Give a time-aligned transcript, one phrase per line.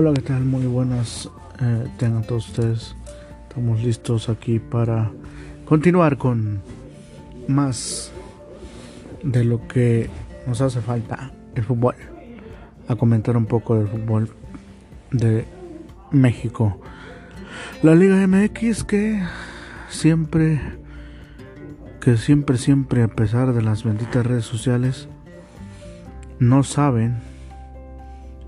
[0.00, 0.44] Hola, ¿qué tal?
[0.44, 1.28] Muy buenas
[1.60, 2.94] eh, tengan todos ustedes.
[3.48, 5.10] Estamos listos aquí para
[5.64, 6.62] continuar con
[7.48, 8.12] más
[9.24, 10.08] de lo que
[10.46, 11.96] nos hace falta el fútbol.
[12.86, 14.30] A comentar un poco del fútbol
[15.10, 15.46] de
[16.12, 16.80] México.
[17.82, 19.20] La Liga MX que
[19.88, 20.60] siempre,
[22.00, 25.08] que siempre, siempre, a pesar de las benditas redes sociales,
[26.38, 27.16] no saben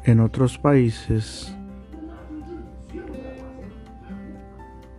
[0.05, 1.55] en otros países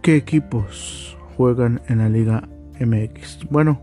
[0.02, 2.48] qué equipos juegan en la Liga
[2.80, 3.48] MX.
[3.50, 3.82] Bueno,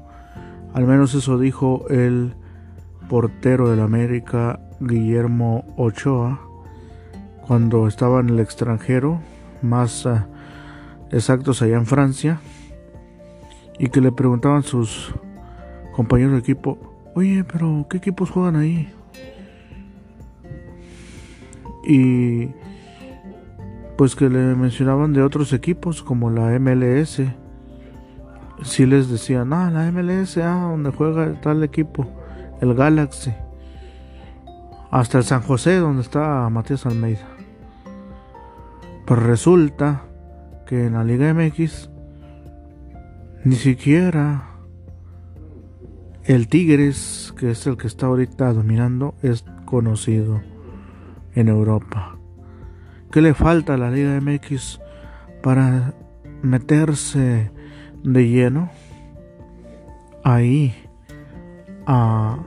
[0.74, 2.34] al menos eso dijo el
[3.08, 6.40] portero del América, Guillermo Ochoa,
[7.46, 9.20] cuando estaba en el extranjero,
[9.62, 10.18] más uh,
[11.10, 12.40] exactos allá en Francia,
[13.78, 15.14] y que le preguntaban sus
[15.92, 16.78] compañeros de equipo,
[17.14, 18.92] oye, pero ¿qué equipos juegan ahí?
[21.88, 22.50] Y
[23.96, 27.22] pues que le mencionaban de otros equipos como la MLS.
[28.62, 32.06] Si les decían, ah, la MLS, ah, donde juega tal equipo,
[32.60, 33.32] el Galaxy.
[34.90, 37.26] Hasta el San José, donde está Matías Almeida.
[39.06, 40.02] Pues resulta
[40.66, 41.90] que en la Liga MX
[43.44, 44.50] ni siquiera
[46.24, 50.40] el Tigres, que es el que está ahorita dominando, es conocido
[51.38, 52.16] en Europa.
[53.12, 54.80] ¿Qué le falta a la Liga MX
[55.40, 55.94] para
[56.42, 57.52] meterse
[58.02, 58.70] de lleno
[60.24, 60.74] ahí
[61.86, 62.38] a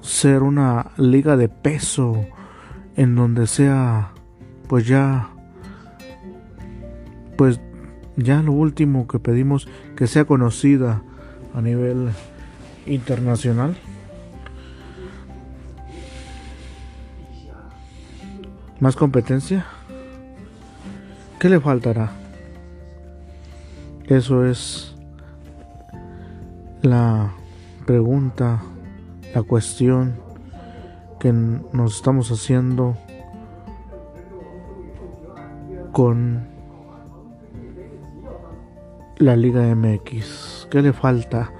[0.00, 2.24] ser una liga de peso
[2.96, 4.12] en donde sea
[4.68, 5.28] pues ya
[7.36, 7.60] pues
[8.16, 11.02] ya lo último que pedimos que sea conocida
[11.54, 12.10] a nivel
[12.86, 13.76] internacional
[18.82, 19.64] ¿Más competencia?
[21.38, 22.10] ¿Qué le faltará?
[24.08, 24.96] Eso es
[26.82, 27.30] la
[27.86, 28.60] pregunta,
[29.36, 30.16] la cuestión
[31.20, 32.96] que nos estamos haciendo
[35.92, 36.48] con
[39.18, 40.66] la Liga MX.
[40.72, 41.52] ¿Qué le falta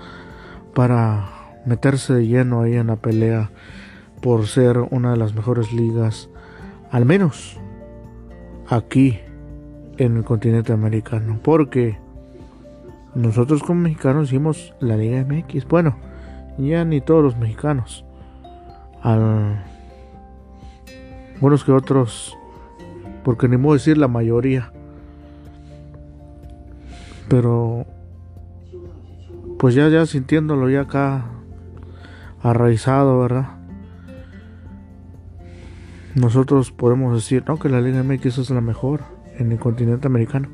[0.74, 1.28] para
[1.66, 3.52] meterse de lleno ahí en la pelea
[4.20, 6.28] por ser una de las mejores ligas
[6.92, 7.56] al menos
[8.68, 9.18] aquí
[9.96, 11.98] en el continente americano, porque
[13.14, 15.96] nosotros como mexicanos hicimos la Liga MX, bueno,
[16.58, 18.04] ya ni todos los mexicanos,
[19.00, 19.64] al
[21.64, 22.36] que otros,
[23.24, 24.70] porque ni modo decir la mayoría,
[27.28, 27.86] pero
[29.58, 31.24] pues ya ya sintiéndolo ya acá
[32.42, 33.61] arraizado, ¿verdad?
[36.14, 39.00] Nosotros podemos decir no que la Liga MX es la mejor
[39.38, 40.48] en el continente americano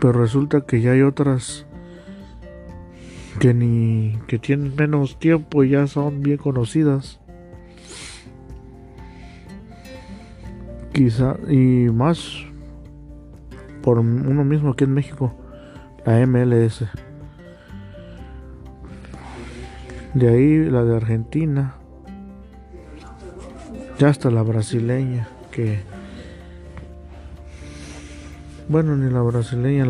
[0.00, 1.66] pero resulta que ya hay otras
[3.38, 7.20] que ni que tienen menos tiempo y ya son bien conocidas.
[10.92, 12.44] Quizá y más
[13.82, 15.34] por uno mismo aquí en México
[16.06, 16.84] la MLS
[20.14, 21.76] de ahí la de Argentina
[23.98, 25.80] ya hasta la brasileña, que...
[28.68, 29.86] Bueno, ni la brasileña,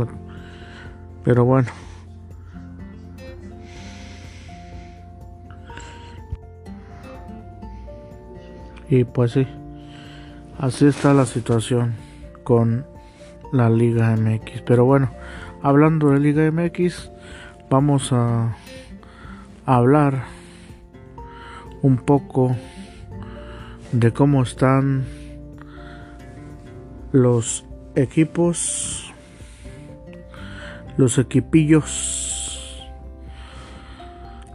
[1.25, 1.69] pero bueno.
[8.91, 9.47] Y pues sí,
[10.59, 11.95] así está la situación
[12.43, 12.85] con
[13.53, 14.63] la Liga MX.
[14.63, 15.11] Pero bueno,
[15.63, 17.11] hablando de Liga MX,
[17.71, 18.57] vamos a
[19.65, 20.25] hablar
[21.83, 22.55] un poco
[23.94, 25.05] de cómo están
[27.12, 29.12] los equipos,
[30.97, 32.82] los equipillos.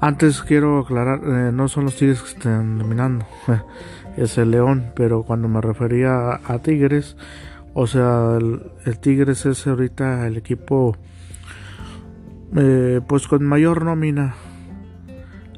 [0.01, 3.25] Antes quiero aclarar, eh, no son los Tigres que están dominando,
[4.17, 7.15] es el León, pero cuando me refería a, Tigres,
[7.73, 10.97] o sea, el, Tigres es ahorita el equipo
[12.55, 14.35] eh, pues con mayor nómina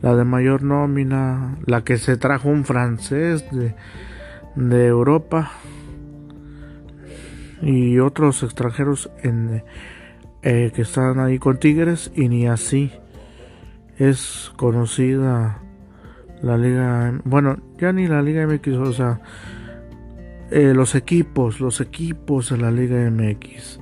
[0.01, 3.75] la de mayor nómina, la que se trajo un francés de,
[4.55, 5.51] de Europa
[7.61, 9.63] y otros extranjeros en,
[10.41, 12.91] eh, que están ahí con Tigres y ni así
[13.97, 15.61] es conocida
[16.41, 19.21] la liga bueno ya ni la liga MX o sea
[20.49, 23.79] eh, los equipos los equipos de la liga MX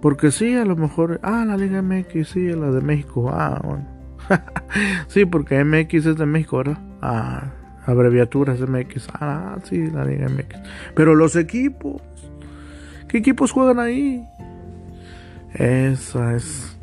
[0.00, 3.91] porque sí a lo mejor ah la liga MX sí la de México ah bueno
[5.08, 6.78] sí, porque MX es de México, ¿verdad?
[7.00, 7.52] Ah,
[7.86, 9.08] abreviaturas MX.
[9.14, 10.58] Ah, sí, la Liga MX.
[10.94, 12.02] Pero los equipos,
[13.08, 14.24] ¿qué equipos juegan ahí?
[15.54, 16.76] Esa es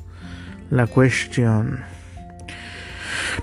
[0.69, 1.79] la cuestión.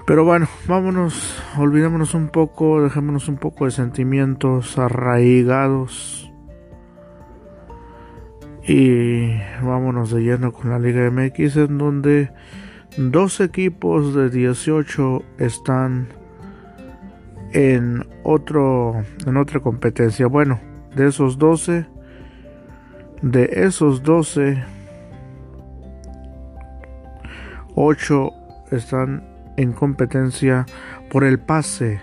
[0.06, 6.30] Pero bueno, vámonos, olvidémonos un poco, dejémonos un poco de sentimientos arraigados.
[8.68, 12.30] Y vámonos de lleno con la Liga MX, en donde
[12.96, 16.08] dos equipos de 18 están
[17.52, 20.26] en otro en otra competencia.
[20.26, 20.60] Bueno,
[20.94, 21.86] de esos 12
[23.22, 24.62] de esos 12
[27.74, 28.30] 8
[28.70, 30.66] están en competencia
[31.10, 32.00] por el pase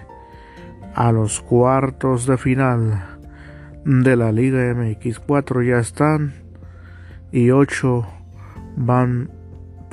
[0.96, 3.20] a los cuartos de final
[3.84, 5.20] de la Liga MX.
[5.20, 6.34] 4 ya están
[7.32, 8.06] y 8
[8.78, 9.32] van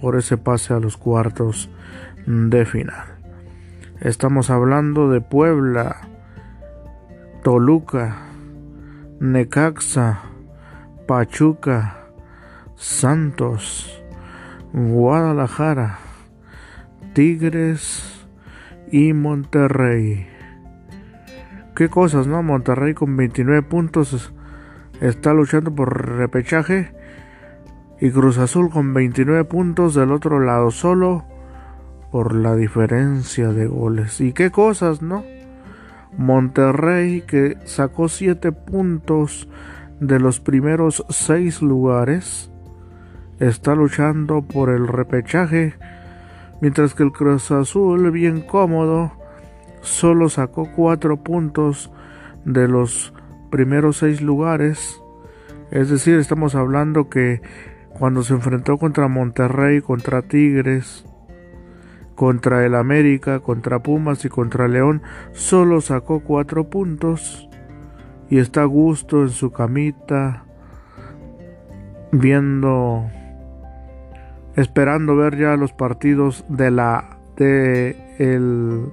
[0.01, 1.71] por ese pase a los cuartos
[2.27, 3.05] de final.
[4.01, 6.09] Estamos hablando de Puebla,
[7.43, 8.17] Toluca,
[9.21, 10.21] Necaxa,
[11.07, 12.07] Pachuca,
[12.77, 14.03] Santos,
[14.73, 15.99] Guadalajara,
[17.13, 18.27] Tigres
[18.91, 20.27] y Monterrey.
[21.75, 22.43] Qué cosas, ¿no?
[22.43, 24.33] Monterrey con 29 puntos
[25.01, 26.93] está luchando por repechaje
[28.01, 31.25] y Cruz Azul con 29 puntos del otro lado solo
[32.11, 34.21] por la diferencia de goles.
[34.21, 35.25] Y qué cosas, ¿no?
[36.17, 39.49] Monterrey que sacó 7 puntos
[40.01, 42.51] de los primeros 6 lugares
[43.39, 45.75] está luchando por el repechaje,
[46.61, 49.13] mientras que el Cruz Azul, bien cómodo,
[49.83, 51.91] solo sacó 4 puntos
[52.45, 53.15] de los
[53.51, 55.01] primeros 6 lugares.
[55.71, 57.41] Es decir, estamos hablando que
[57.99, 61.05] cuando se enfrentó contra Monterrey, contra Tigres,
[62.15, 65.03] contra el América, contra Pumas y contra León,
[65.33, 67.49] solo sacó cuatro puntos
[68.29, 70.45] y está a gusto en su camita,
[72.13, 73.11] viendo,
[74.57, 78.93] esperando ver ya los partidos de la de el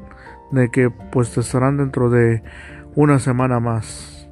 [0.52, 2.44] de que pues estarán dentro de
[2.96, 4.30] una semana más.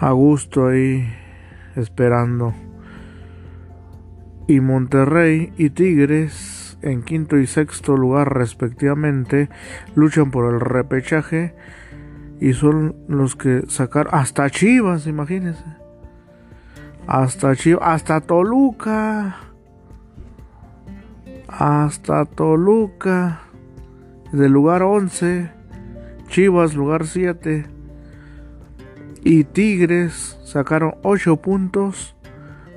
[0.00, 1.06] A gusto ahí
[1.76, 2.54] esperando.
[4.48, 9.48] Y Monterrey y Tigres en quinto y sexto lugar respectivamente
[9.94, 11.54] luchan por el repechaje
[12.40, 15.64] y son los que sacaron hasta Chivas, imagínense.
[17.06, 19.36] Hasta Chivas, hasta Toluca.
[21.46, 23.42] Hasta Toluca.
[24.32, 25.50] Del lugar 11,
[26.28, 27.71] Chivas lugar 7
[29.24, 32.16] y Tigres sacaron 8 puntos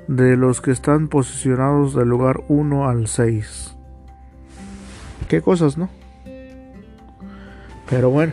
[0.08, 3.76] de los que están posicionados del lugar 1 al 6.
[5.28, 5.88] Qué cosas, ¿no?
[7.90, 8.32] Pero bueno,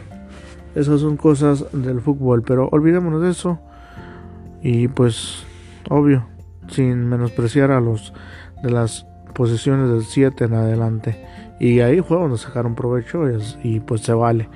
[0.75, 2.43] esas son cosas del fútbol.
[2.43, 3.59] Pero olvidémonos de eso.
[4.61, 5.45] Y pues,
[5.89, 6.27] obvio,
[6.67, 8.13] sin menospreciar a los
[8.61, 11.25] de las posiciones del 7 en adelante.
[11.59, 13.23] Y ahí fue donde sacaron provecho
[13.63, 14.49] y, pues se vale.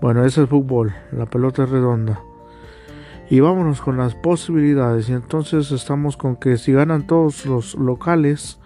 [0.00, 0.94] Bueno, ese es el fútbol.
[1.12, 2.20] La pelota es redonda.
[3.28, 5.08] Y vámonos con las posibilidades.
[5.08, 8.60] Y entonces estamos con que si ganan todos los locales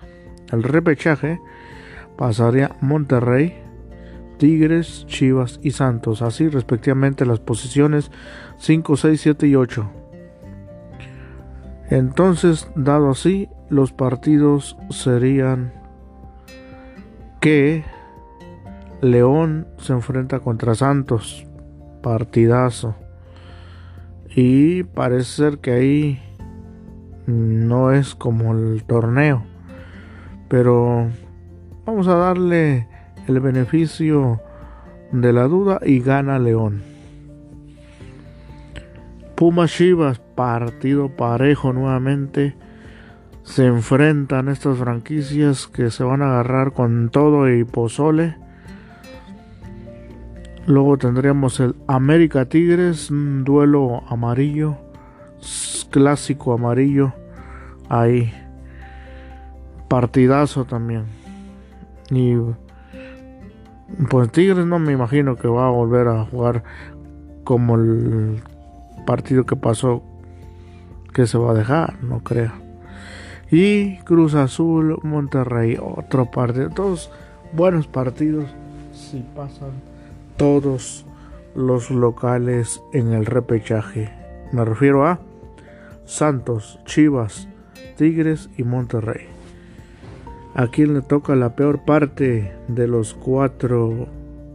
[0.52, 1.40] el repechaje,
[2.16, 3.54] pasaría Monterrey,
[4.38, 8.10] Tigres, Chivas y Santos, así respectivamente las posiciones
[8.58, 9.90] 5, 6, 7 y 8.
[11.90, 15.72] Entonces, dado así, los partidos serían
[17.40, 17.84] que
[19.00, 21.46] León se enfrenta contra Santos,
[22.02, 22.94] partidazo.
[24.34, 26.22] Y parece ser que ahí
[27.26, 29.42] no es como el torneo,
[30.48, 31.08] pero
[31.86, 32.86] Vamos a darle
[33.26, 34.40] el beneficio
[35.10, 36.82] de la duda y gana León.
[39.34, 42.54] Pumas Chivas, partido parejo nuevamente.
[43.42, 48.36] Se enfrentan estas franquicias que se van a agarrar con todo y pozole.
[50.70, 54.76] Luego tendríamos el América Tigres, un duelo amarillo,
[55.90, 57.12] clásico amarillo.
[57.88, 58.32] Ahí,
[59.88, 61.06] partidazo también.
[62.12, 62.36] Y
[64.08, 66.62] pues Tigres no me imagino que va a volver a jugar
[67.42, 68.40] como el
[69.08, 70.04] partido que pasó
[71.12, 72.52] que se va a dejar, no creo.
[73.50, 77.10] Y Cruz Azul, Monterrey, otro partido, todos
[77.52, 78.44] buenos partidos
[78.92, 79.89] si pasan
[80.40, 81.04] todos
[81.54, 84.10] los locales en el repechaje.
[84.52, 85.20] Me refiero a
[86.06, 87.46] Santos, Chivas,
[87.98, 89.28] Tigres y Monterrey
[90.54, 94.08] a quien le toca la peor parte de los cuatro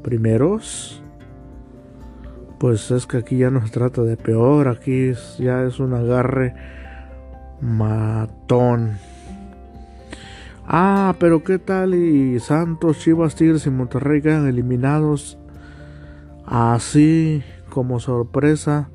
[0.04, 1.02] primeros,
[2.60, 6.56] pues es que aquí ya no se trata de peor, aquí ya es un agarre
[7.62, 8.98] matón.
[10.68, 15.38] Ah, pero qué tal y Santos, Chivas, Tigres y Monterrey quedan eliminados
[16.46, 18.90] así como sorpresa,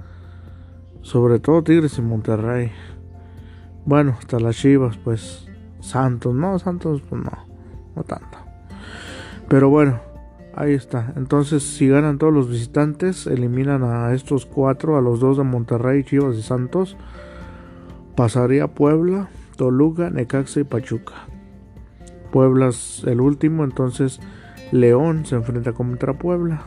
[1.03, 2.71] sobre todo Tigres y Monterrey.
[3.85, 5.49] Bueno, hasta las Chivas, pues
[5.81, 7.33] Santos, no, Santos, pues no,
[7.97, 8.39] no tanto.
[9.49, 10.01] Pero bueno,
[10.55, 11.13] ahí está.
[11.17, 16.05] Entonces, si ganan todos los visitantes, eliminan a estos cuatro, a los dos de Monterrey,
[16.05, 16.97] Chivas y Santos.
[18.15, 21.15] Pasaría Puebla, Toluca, Necaxa y Pachuca.
[22.31, 24.21] Puebla es el último, entonces
[24.73, 26.63] León se enfrenta contra Puebla.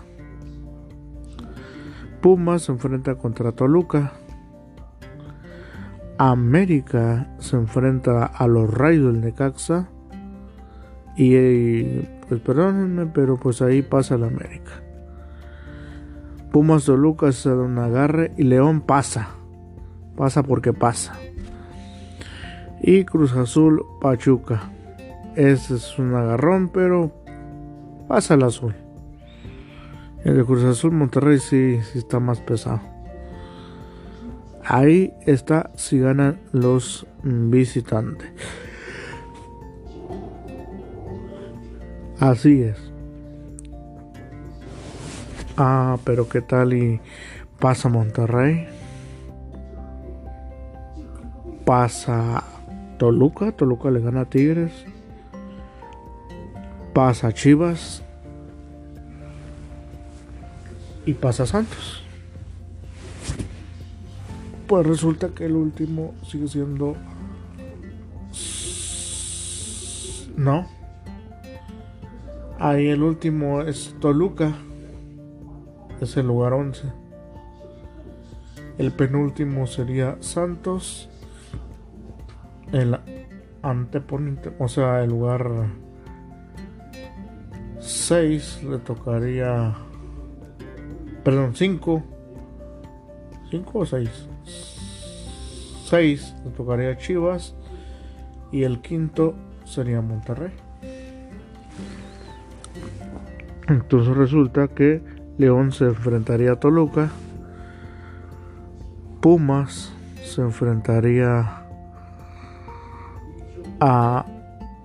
[2.24, 4.14] Pumas se enfrenta contra Toluca.
[6.18, 9.90] América se enfrenta a los Rayos del Necaxa.
[11.18, 11.84] Y
[12.30, 14.72] pues perdónenme, pero pues ahí pasa el América.
[16.54, 19.28] Pumas Toluca se da un agarre y León pasa.
[20.16, 21.14] Pasa porque pasa.
[22.82, 24.62] Y Cruz Azul Pachuca.
[25.36, 27.12] Ese es un agarrón, pero
[28.08, 28.74] pasa el azul.
[30.24, 32.82] El de Cruz Azul Monterrey sí, sí está más pesado.
[34.64, 38.32] Ahí está si ganan los visitantes.
[42.20, 42.78] Así es.
[45.58, 47.02] Ah, pero qué tal y
[47.60, 48.68] pasa Monterrey.
[51.66, 52.44] Pasa
[52.98, 54.86] Toluca, Toluca le gana a Tigres
[56.94, 58.03] pasa Chivas
[61.06, 62.04] y pasa Santos.
[64.68, 66.96] Pues resulta que el último sigue siendo...
[70.36, 70.68] No.
[72.60, 74.54] Ahí el último es Toluca.
[76.02, 76.92] Es el lugar 11.
[78.78, 81.10] El penúltimo sería Santos.
[82.72, 82.98] El
[83.62, 85.68] anteponente, o sea, el lugar
[87.80, 89.76] 6 le tocaría.
[91.24, 92.04] Perdón, 5.
[93.50, 94.10] 5 o 6.
[95.86, 97.56] 6 le tocaría Chivas.
[98.52, 99.34] Y el quinto
[99.66, 100.52] sería Monterrey.
[103.68, 105.02] Entonces resulta que
[105.38, 107.10] León se enfrentaría a Toluca.
[109.22, 111.64] Pumas se enfrentaría
[113.80, 114.26] a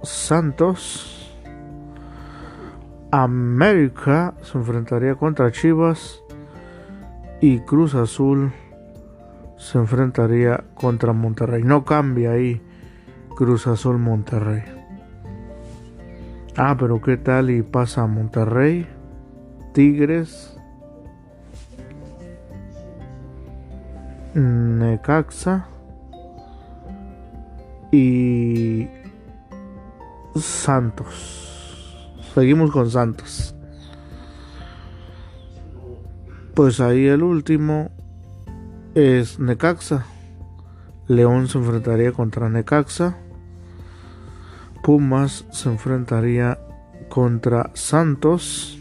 [0.02, 1.36] Santos.
[3.10, 6.22] América se enfrentaría contra Chivas
[7.40, 8.52] y Cruz Azul
[9.56, 11.62] se enfrentaría contra Monterrey.
[11.62, 12.60] No cambia ahí
[13.36, 14.62] Cruz Azul Monterrey.
[16.56, 18.86] Ah, pero qué tal y pasa Monterrey,
[19.72, 20.56] Tigres,
[24.34, 25.68] Necaxa
[27.92, 28.88] y
[30.34, 32.12] Santos.
[32.34, 33.57] Seguimos con Santos.
[36.58, 37.92] Pues ahí el último
[38.96, 40.06] es Necaxa.
[41.06, 43.16] León se enfrentaría contra Necaxa.
[44.82, 46.58] Pumas se enfrentaría
[47.08, 48.76] contra Santos.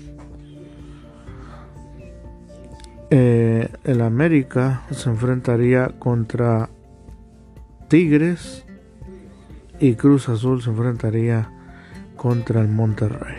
[3.12, 6.72] Eh, el América se enfrentaría contra
[7.90, 8.66] Tigres.
[9.80, 11.52] Y Cruz Azul se enfrentaría
[12.16, 13.38] contra el Monterrey.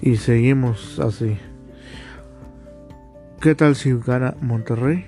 [0.00, 1.40] Y seguimos así.
[3.40, 5.04] ¿Qué tal si gana Monterrey?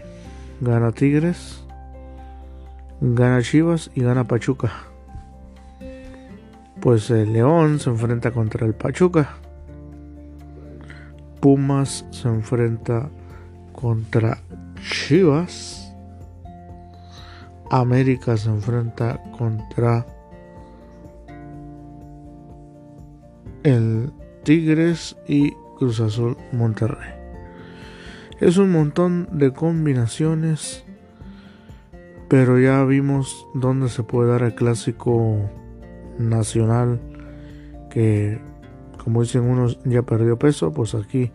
[0.60, 1.64] Gana Tigres.
[3.00, 4.70] Gana Chivas y gana Pachuca.
[6.80, 9.30] Pues el León se enfrenta contra el Pachuca.
[11.40, 13.08] Pumas se enfrenta
[13.72, 14.38] contra
[14.82, 15.90] Chivas.
[17.70, 20.04] América se enfrenta contra
[23.62, 24.12] el
[24.44, 27.17] Tigres y Cruz Azul Monterrey.
[28.40, 30.84] Es un montón de combinaciones,
[32.28, 35.50] pero ya vimos dónde se puede dar el clásico
[36.20, 37.00] nacional
[37.90, 38.40] que,
[39.02, 41.32] como dicen unos, ya perdió peso, pues aquí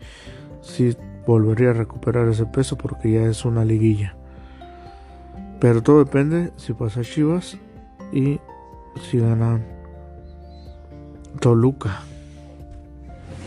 [0.62, 0.96] sí
[1.28, 4.16] volvería a recuperar ese peso porque ya es una liguilla.
[5.60, 7.58] Pero todo depende si pasa Chivas
[8.14, 8.40] y
[9.02, 9.66] si ganan
[11.42, 12.02] Toluca.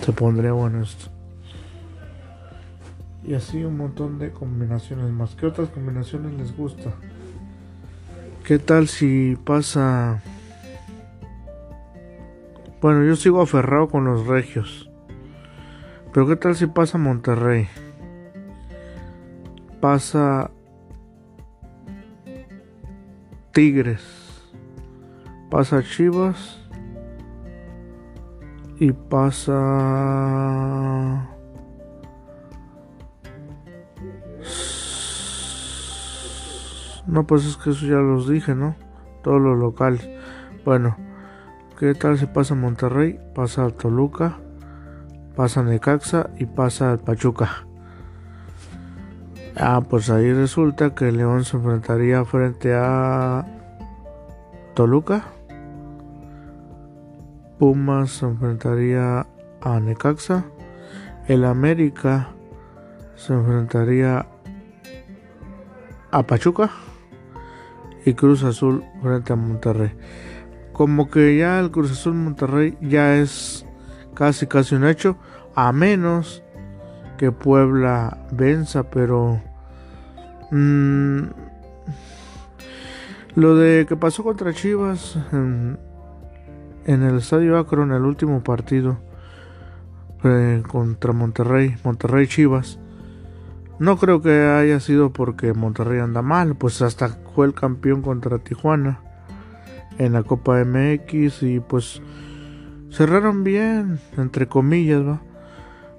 [0.05, 1.16] Se pondría bueno esto.
[3.25, 5.35] Y así un montón de combinaciones más.
[5.35, 6.93] ¿Qué otras combinaciones les gusta?
[8.45, 10.23] ¿Qué tal si pasa...
[12.81, 14.89] Bueno, yo sigo aferrado con los regios.
[16.13, 17.67] Pero ¿qué tal si pasa Monterrey?
[19.81, 20.51] Pasa
[23.53, 24.03] Tigres.
[25.51, 26.61] Pasa Chivas.
[28.79, 29.57] Y pasa...
[37.07, 38.75] No, pues es que eso ya los dije, ¿no?
[39.23, 40.09] Todos los locales.
[40.65, 40.97] Bueno,
[41.79, 43.21] ¿qué tal si pasa Monterrey?
[43.35, 44.39] Pasa Toluca,
[45.37, 47.67] pasa Necaxa y pasa Pachuca.
[49.57, 53.47] Ah, pues ahí resulta que León se enfrentaría frente a
[54.75, 55.25] Toluca.
[57.59, 59.27] Pumas se enfrentaría
[59.63, 60.45] a Necaxa.
[61.29, 62.29] El América
[63.15, 64.27] se enfrentaría
[66.11, 66.71] a Pachuca.
[68.07, 69.93] Y Cruz Azul frente a Monterrey.
[70.73, 73.67] Como que ya el Cruz Azul Monterrey ya es
[74.15, 75.19] casi casi un hecho.
[75.55, 76.43] A menos
[77.19, 79.43] que Puebla venza, pero
[80.51, 81.23] mm,
[83.35, 85.79] lo de que pasó contra Chivas en,
[86.87, 88.99] el Estadio Akron, el último partido
[90.23, 92.79] eh, contra Monterrey, Monterrey Chivas.
[93.79, 98.39] No creo que haya sido porque Monterrey anda mal, pues hasta fue el campeón contra
[98.39, 99.01] Tijuana
[99.99, 102.01] en la Copa MX y pues
[102.91, 105.21] cerraron bien, entre comillas, va.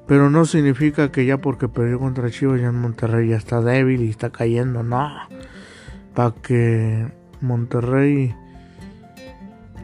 [0.08, 4.02] Pero no significa que ya porque perdió contra Chivas ya en Monterrey ya está débil
[4.02, 5.12] y está cayendo, no.
[6.16, 8.34] Para que Monterrey...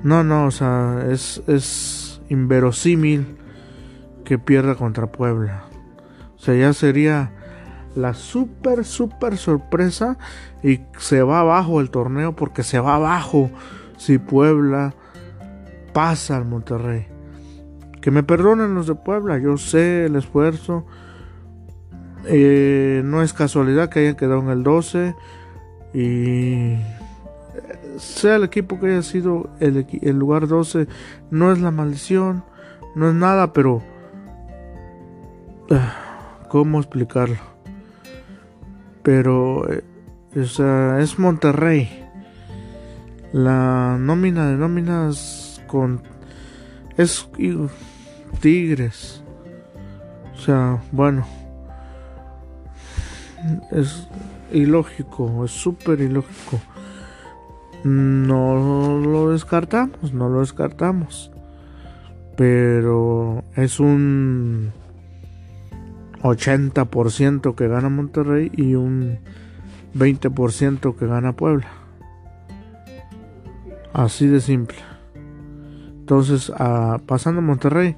[0.02, 3.38] No, no, o sea, es, es inverosímil
[4.26, 5.66] que pierda contra Puebla.
[6.36, 7.32] O sea, ya sería
[7.96, 10.18] la super, super sorpresa
[10.64, 13.52] y se va abajo el torneo porque se va abajo
[13.98, 14.94] si Puebla
[15.94, 17.08] pasa al Monterrey.
[18.02, 20.86] Que me perdonen los de Puebla, yo sé el esfuerzo.
[22.26, 25.16] Eh, no es casualidad que hayan quedado en el 12
[25.94, 26.78] y
[27.98, 30.88] sea el equipo que haya sido el, el lugar 12,
[31.32, 32.44] no es la maldición,
[32.96, 33.84] no es nada, pero
[35.70, 37.53] ah, ¿cómo explicarlo?
[39.04, 39.84] Pero eh,
[40.36, 42.04] es Monterrey.
[43.34, 46.02] La nómina de nóminas con
[46.98, 47.28] es
[48.40, 49.24] Tigres.
[50.36, 51.26] O sea, bueno.
[53.72, 54.08] Es
[54.52, 56.62] ilógico, es súper ilógico.
[57.84, 61.32] No lo descartamos, no lo descartamos.
[62.38, 64.72] Pero es un
[66.24, 69.20] 80% que gana Monterrey y un
[69.96, 71.68] 20% que gana Puebla.
[73.92, 74.78] Así de simple.
[76.00, 76.52] Entonces,
[77.06, 77.96] pasando a Monterrey,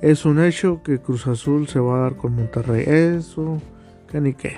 [0.00, 2.84] es un hecho que Cruz Azul se va a dar con Monterrey.
[2.86, 3.60] Eso,
[4.10, 4.56] que ni qué.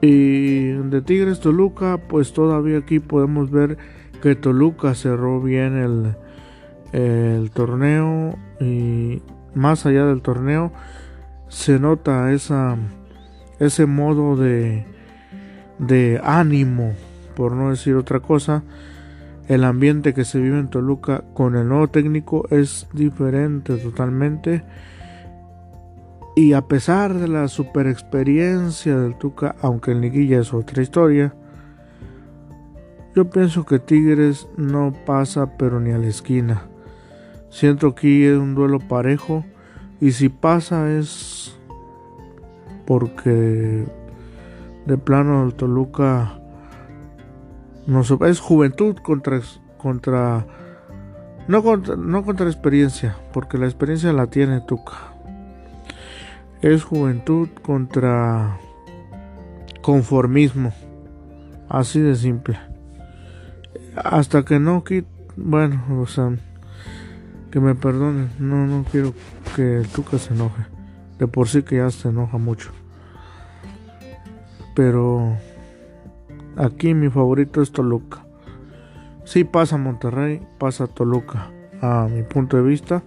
[0.00, 3.78] Y de Tigres Toluca, pues todavía aquí podemos ver
[4.20, 6.14] que Toluca cerró bien el,
[6.94, 9.22] el torneo y
[9.54, 10.72] más allá del torneo
[11.48, 12.76] se nota esa
[13.58, 14.86] ese modo de
[15.78, 16.94] de ánimo
[17.34, 18.62] por no decir otra cosa,
[19.48, 24.64] el ambiente que se vive en Toluca con el nuevo técnico es diferente totalmente.
[26.36, 31.34] Y a pesar de la super experiencia del Tuca, aunque el Liguilla es otra historia,
[33.14, 36.64] yo pienso que Tigres no pasa pero ni a la esquina.
[37.54, 39.44] Siento que es un duelo parejo
[40.00, 41.56] y si pasa es
[42.84, 43.86] porque
[44.86, 46.36] de plano el Toluca
[47.86, 49.40] no, es juventud contra,
[49.78, 50.44] contra,
[51.46, 55.14] no contra, no contra experiencia, porque la experiencia la tiene Tuca.
[56.60, 58.58] Es juventud contra
[59.80, 60.72] conformismo,
[61.68, 62.58] así de simple.
[63.94, 66.36] Hasta que no quit, bueno, o sea,
[67.54, 69.14] que me perdonen, no, no quiero
[69.56, 70.66] que el Tuca se enoje.
[71.18, 72.72] De por sí que ya se enoja mucho.
[74.74, 75.38] Pero
[76.56, 78.24] Aquí mi favorito es Toluca.
[79.24, 83.02] Si pasa Monterrey, pasa Toluca, a mi punto de vista.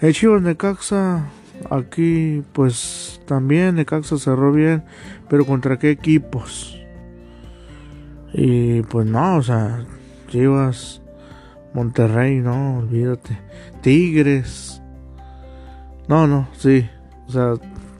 [0.00, 1.24] El Chivas Necaxa,
[1.70, 4.84] aquí pues también Necaxa cerró bien,
[5.30, 6.78] pero ¿contra qué equipos?
[8.34, 9.86] Y pues no, o sea,
[10.28, 11.00] Chivas,
[11.74, 13.38] Monterrey, no, olvídate.
[13.82, 14.80] Tigres.
[16.08, 16.88] No, no, sí.
[17.28, 17.54] O sea,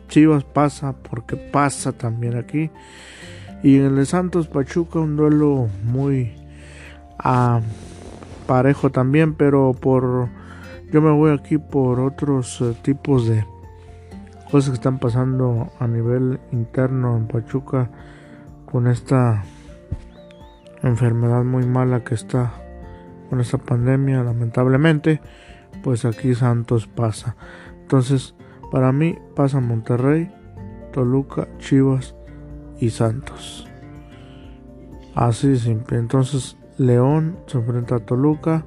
[0.09, 2.71] Chivas pasa porque pasa también aquí.
[3.63, 6.33] Y en el Santos Pachuca un duelo muy...
[7.19, 7.61] Ah,
[8.47, 10.29] parejo también, pero por
[10.93, 13.45] yo me voy aquí por otros eh, tipos de
[14.51, 17.91] cosas que están pasando a nivel interno en Pachuca
[18.71, 19.43] con esta
[20.83, 22.53] enfermedad muy mala que está
[23.31, 25.21] con esta pandemia, lamentablemente,
[25.83, 27.37] pues aquí Santos pasa.
[27.83, 28.35] Entonces,
[28.71, 30.31] para mí pasa Monterrey,
[30.93, 32.15] Toluca, Chivas
[32.81, 33.69] y Santos.
[35.15, 35.99] Así de simple.
[35.99, 38.65] Entonces, León se enfrenta a Toluca,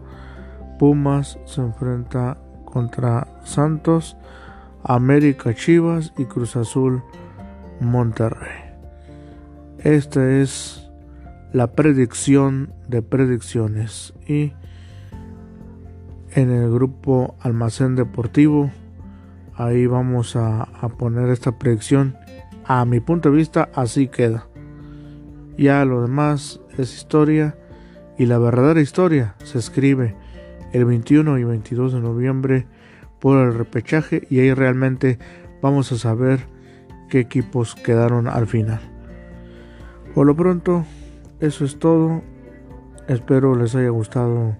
[0.79, 4.17] Pumas se enfrenta contra Santos,
[4.83, 7.03] América Chivas y Cruz Azul
[7.79, 8.67] Monterrey.
[9.79, 10.86] Esta es
[11.53, 14.13] la predicción de predicciones.
[14.27, 14.53] Y
[16.31, 18.71] en el grupo Almacén Deportivo
[19.55, 22.15] ahí vamos a, poner esta predicción.
[22.65, 24.47] A mi punto de vista así queda.
[25.57, 27.57] Ya lo demás es historia
[28.17, 30.15] y la verdadera historia se escribe
[30.73, 32.67] el 21 y 22 de noviembre
[33.19, 35.17] por el repechaje y ahí realmente
[35.61, 36.41] vamos a saber
[37.09, 38.81] qué equipos quedaron al final.
[40.13, 40.85] Por lo pronto,
[41.39, 42.21] eso es todo.
[43.07, 44.55] Espero les haya gustado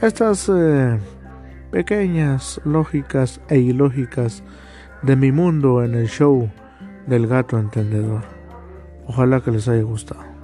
[0.00, 0.98] estas eh,
[1.70, 4.42] pequeñas lógicas e ilógicas
[5.02, 6.50] de mi mundo en el show
[7.06, 8.22] del gato entendedor.
[9.06, 10.35] Ojalá que les haya gustado.